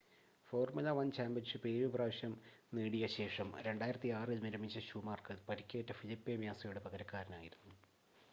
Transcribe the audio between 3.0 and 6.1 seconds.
ശേഷം 2006 ൽ വിരമിച്ച ഷൂമാക്കർ പരിക്കേറ്റ